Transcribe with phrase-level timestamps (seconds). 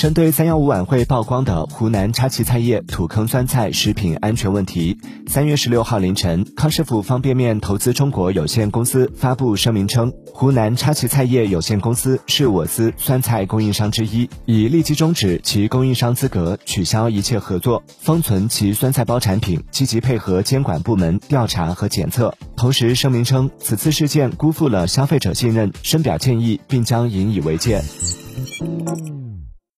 [0.00, 22.34] 针对三幺五晚会曝光的湖南插旗菜业土坑酸菜食品安全问题，三月十六号凌晨，康师傅方便面投资中国有限公司发布声明称，湖南插旗菜业有限公司是我司酸菜供应商之一，已立即终止其供应商资格，取消一切合作，封存其酸菜包产品，积极配合监管部门调查和检测。
[22.56, 27.82] 同时声明称，此次事件辜负了消费者信任，深表歉意，并将引以为戒。